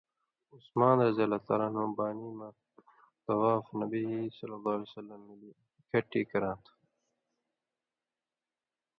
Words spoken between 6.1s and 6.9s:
کرا تُھو۔